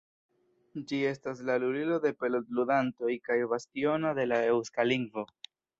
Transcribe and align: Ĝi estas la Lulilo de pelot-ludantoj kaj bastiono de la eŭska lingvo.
Ĝi 0.91 1.01
estas 1.09 1.43
la 1.51 1.57
Lulilo 1.65 1.99
de 2.07 2.13
pelot-ludantoj 2.23 3.15
kaj 3.29 3.41
bastiono 3.55 4.19
de 4.23 4.31
la 4.33 4.45
eŭska 4.53 4.93
lingvo. 4.93 5.33